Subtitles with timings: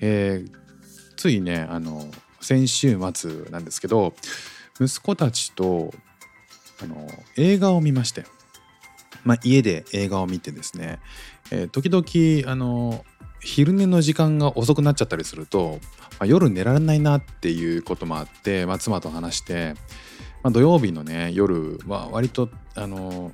[0.00, 0.60] えー
[1.16, 2.06] ついねあの
[2.40, 4.14] 先週末なんですけど
[4.80, 5.92] 息子たちと
[6.82, 8.24] あの映画を見まして
[9.24, 10.98] まあ、家で映画を見てですね、
[11.50, 13.04] えー時々あの
[13.42, 15.78] 昼寝の時間が遅くなっちゃったりすると、
[16.18, 19.74] まあ夜寝られないなっていうこともあって、まあ、妻と話して、
[20.42, 23.32] まあ、土曜日のね夜は割とあの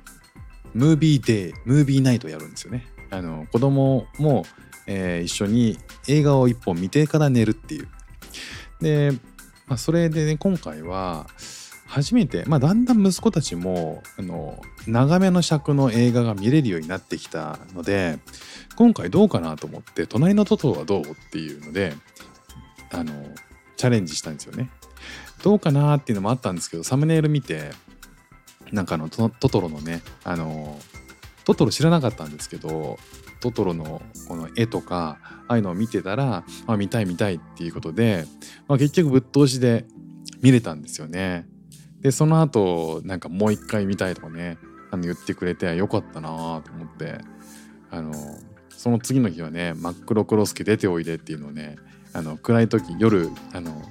[0.73, 2.87] ムービーデームービーナイトやるんですよね。
[3.09, 4.45] あの子供も、
[4.87, 5.77] えー一緒に
[6.07, 7.87] 映画を一本見てから寝るっていう。
[8.81, 9.11] で、
[9.67, 11.27] まあ、それでね今回は
[11.87, 18.19] 初めて、まあ、だんだん息子たちもあの長めの尺の映画が見れるようになってきたので
[18.75, 21.95] 今回どうかなと思って「隣のトトロはどう?」っていうので
[22.91, 23.13] あの
[23.77, 24.69] チャレンジしたんですよね。
[25.43, 27.71] どうかなっていうのもあったんですけどサムネイル見て
[28.71, 30.79] なんかあのトトロのねあの
[31.47, 32.99] トトロ知らなかったんですけど
[33.39, 35.17] トトロのこの絵とか
[35.47, 38.25] ああいうのを見てたら、あ、見たい見たいっていうことで、
[38.67, 39.85] まあ、結局ぶっ通しで
[40.41, 41.47] 見れたんですよね。
[42.01, 44.57] でその後なんかもう一回見たいとかね
[44.91, 46.29] あの言ってくれてよかったな
[46.65, 47.19] と思って
[47.91, 48.13] あの
[48.67, 51.77] その次の日はね真っ黒クロスケ出ておいでっていうのをね
[52.11, 53.81] あの暗い時夜あの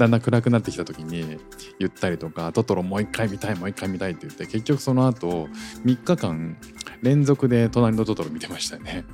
[0.00, 1.38] だんだん暗くなってきた時に
[1.78, 5.48] 言ったりとか「トトロもう一回見たいもう一回見たい」って言って結局その後
[5.84, 6.56] 3日間
[7.02, 9.04] 連続で「隣のトトロ」見てましたね。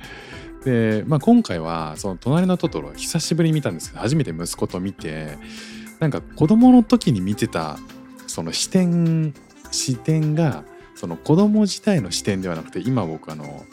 [0.62, 5.38] で、まあ、今回はその「隣のトトロ」久しぶりに見たんですけど初めて息子と見て
[6.00, 7.78] なんか子供の時に見てた
[8.26, 9.32] その視点
[9.70, 10.64] 視点が
[10.96, 13.64] その子供自体の視点ではなくて今僕あの、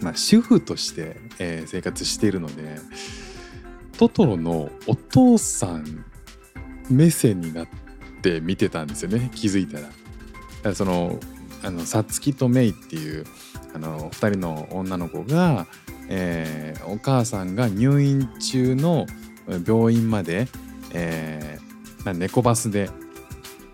[0.00, 2.78] まあ、主婦として、え生活しているので
[3.98, 6.04] トトロのお父さん
[6.90, 7.68] 目線になっ
[8.22, 9.82] て見てたんですよね気づいたら。
[9.82, 9.94] だか
[10.64, 11.18] らその
[11.62, 13.24] あのさつきとメイっていう
[13.74, 15.66] あの2人の女の子が、
[16.08, 19.06] えーお母さんが入院中の
[19.66, 20.48] 病院まで、
[20.92, 21.62] えー
[22.14, 22.90] 猫バスで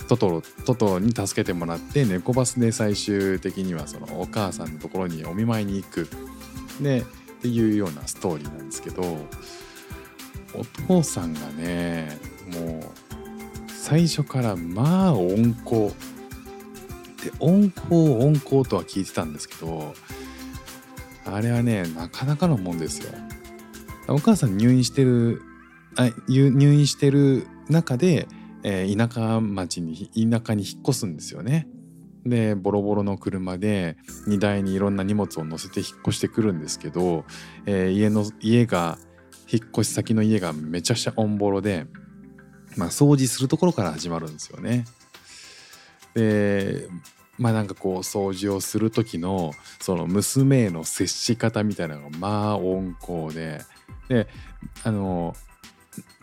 [0.09, 6.09] トトロトトロに助けてもらって猫バスで最終的にはそのお母さんのところにお見舞いに行く
[6.81, 7.05] でっ
[7.41, 9.03] ていうようなストーリーなんですけど
[10.55, 12.19] お父さんがね
[12.53, 12.83] もう
[13.71, 15.95] 最初からまあ温厚。
[17.25, 19.93] で温厚温厚とは聞いてたんですけど
[21.25, 23.13] あれはねなかなかのもんですよ。
[24.07, 25.43] お母さん入院してる
[25.97, 28.29] あ入院してる中で、
[28.63, 31.69] えー田舎町に田舎に引っ越すんですよね。
[32.25, 37.25] でボロボロの車で荷台にいろんな荷物を乗せて引っ越してくるんですけど、
[37.67, 38.99] えー家の家が
[39.51, 41.87] 引っ越し先の家がめちゃくちゃオンボロで、
[42.77, 44.85] まあ、掃除するところから始まるんですよね。
[46.15, 46.89] で
[47.39, 53.61] まあなんかこう掃除をする時のその娘への接し方みたいなのがまあ温厚で
[54.09, 54.27] で
[54.83, 55.35] あの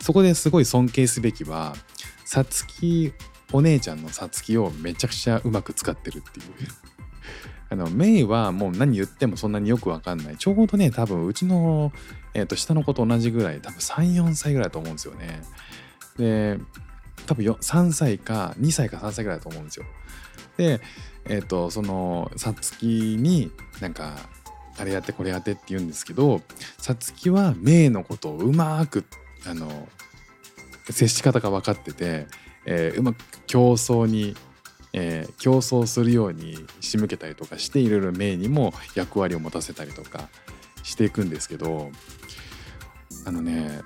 [0.00, 1.74] そこですごい尊敬すべきは
[2.24, 3.12] さつき
[3.52, 6.46] お姉ちゃんのさつきをめちゃくちゃうまく使ってるっていう。
[7.68, 11.90] あのメイはもう何言ってもそんなによくわかんないちょうどね多分うちの、
[12.36, 15.40] えー、と下の子と同じぐらい多分34歳ぐらいだと思うんですよね。
[16.18, 16.58] で
[17.26, 19.86] 多分3歳か2歳か3歳ぐらいだと思うんですよ。
[20.58, 20.80] で
[21.24, 24.16] えっ、とそのさつきになんか
[24.78, 26.42] あれやってこれやってって言うんですけど
[26.76, 29.06] さつきはメイのことをうまく
[29.46, 29.88] あの
[30.90, 32.26] 接し方が分かってて、
[32.66, 34.36] えーうまく競争に、
[34.92, 40.28] えー競争するように仕向けたりとかしていろいろメイにも役割を持たせたりとか。
[40.86, 41.90] していくんですけど
[43.24, 43.80] あのね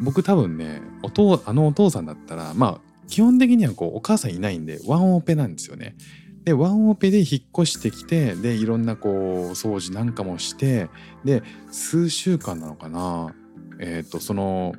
[0.00, 5.96] 僕多分ねお父あのお父さんだったらまあ基本的にはこうお母さんいないんでワンオペなんですよね。
[6.44, 10.88] でワンオペで引っ越してきてでいろんなこう掃除なんかもして
[11.24, 13.34] で数週間なのかな
[13.80, 14.74] えっ、とその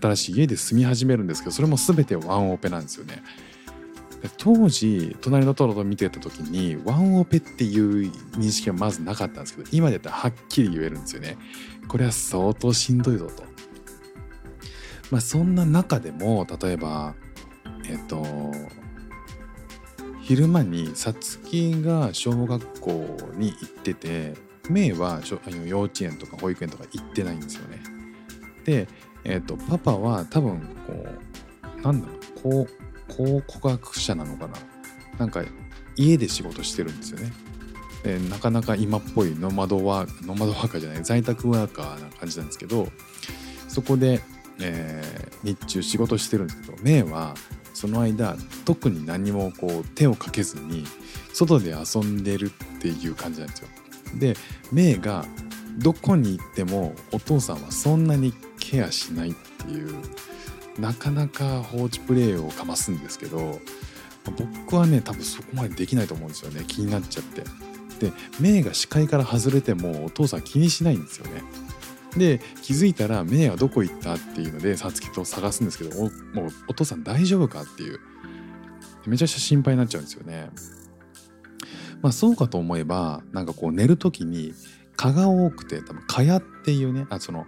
[0.00, 3.22] 新しい家で住み始めるんですけどそれも全てワンオペなんですよね。
[4.36, 11.36] 当時隣のトロと見てた時にワンオペっていう認識はまずなかったんですけど今だったらはっきり言えるんですよね。
[11.88, 13.44] これは相当しんどいぞと。
[15.10, 17.14] まあそんな中でも例えば
[17.88, 18.24] えっ、と
[20.22, 22.90] 昼間にさつきが小学校
[23.34, 24.34] に行ってて
[24.68, 25.20] メイは
[25.64, 27.80] 幼稚園とか保育園とか行ってないんですよね。
[28.64, 28.88] で、
[29.22, 31.06] えー、とパパは多分こ
[31.78, 34.54] うなんだろうこう考古学者なのかな？
[35.18, 35.44] なんか
[35.96, 37.32] 家で仕事してるんですよね。
[38.02, 42.88] でなかなか今っぽいノマドワーノマドワーカーじゃない在宅ワーカーな感じなんですけど
[43.68, 44.20] そこで、
[44.60, 47.34] えー日中仕事してるんですけどメイは
[47.72, 50.84] その間特に何もこう手をかけずに
[51.32, 53.68] 外で遊んでるっていう感じなんですよ。
[54.18, 54.34] で
[54.72, 55.24] メイが
[55.78, 59.94] どこに行ってもお父さんはそんなにケアしないっていう
[60.78, 63.60] なかなか放置プレイをかますんですけど
[64.24, 67.44] 僕はね多分そこまでできないと思うんですよね気になっちゃって。
[67.98, 71.42] でメイが視界から外れてもお父さん気にしないんですよね。
[72.16, 76.10] で気づいたらメイはどこ行ったっていうのでさつきと探すんですけどおもう
[76.68, 78.00] お父さん大丈夫かっていう
[79.06, 80.50] めちゃくちゃ心配になっちゃうんですよね。
[82.02, 84.52] まあそうかと思えばなんかこう寝る時に
[84.96, 87.46] 蚊が多くて多分蚊帳っていうねあその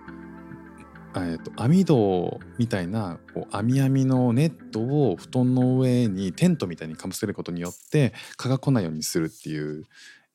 [1.14, 9.84] えーと網戸みたいなこう網網のネットを布団の上にテントみたいにかぶせることによって蚊が来ないようにするっていう、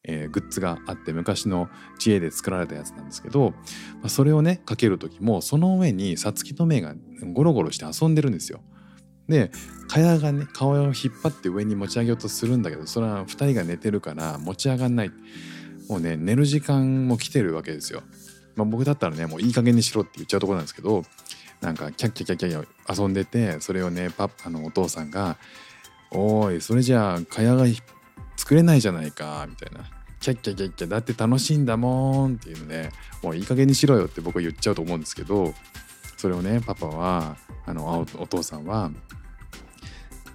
[0.03, 6.95] えーグッズがあって昔の知恵で作られたやつなんですけど、まあそれをねかける時もその上にさつきとめいが
[7.33, 8.61] ゴロゴロして遊んでるんですよ。
[9.27, 9.51] で
[9.87, 10.93] 蚊帳がね顔を引っ
[11.23, 15.11] 張って上に持ち上げようとするんだけどそれは2人が寝てるから持ち上がんない
[15.87, 18.03] もうね寝る時間も来てるわけですよ。
[18.55, 21.03] まあ、僕だったらねもういい加減にしろって言っちゃうとこなんですけど
[21.61, 25.38] なんかキャッキャキャッキャッキャ遊んでてそれをねパあのお父さんが
[26.11, 27.65] 「おいそれじゃあ蚊帳が
[28.35, 29.89] 作れないじゃないか」みたいな
[30.19, 32.91] 「キャッキャキャッキャだって楽しいんだもん」っていうので
[33.21, 35.53] もういい加減にしろよって僕は言っちゃうと思うんですけど
[36.17, 38.91] それをねパパはあのお父さんは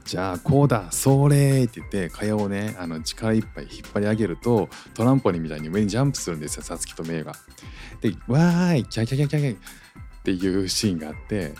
[0.08, 7.34] じゃあこうだそれって言って蚊帳をねあの力いっぱい引っ張り上げるとトランポリンみたいに上にジャンプするんですよさつきとメイが。
[8.00, 9.58] で「わーいキャキャキャキャキャ」っ
[10.24, 11.52] ていうシーンがあって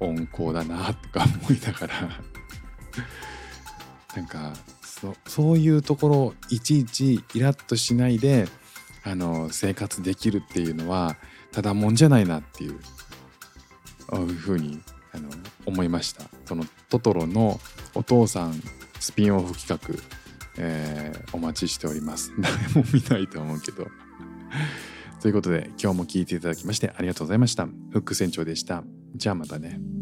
[0.00, 2.20] 温厚だなとか思いながら
[4.16, 8.48] なんかそそういうところをいちいちイラッとしないで
[9.04, 11.18] あの生活できるっていうのは
[11.50, 12.80] ただもんじゃないなっていう
[14.08, 14.80] ああいうふうに
[15.12, 15.28] あの
[15.66, 16.24] 思いました。
[16.46, 17.60] そのトトロの
[17.94, 18.60] お父さん
[18.98, 20.02] スピンオフ企画、
[20.58, 22.32] えーお待ちしております。
[22.40, 23.88] 誰も見ないと思うけど。
[25.20, 27.66] ということで今日も聞いていただきましてありがとうございました。
[27.66, 28.84] フック船長でした。
[29.14, 30.01] じゃあまたね。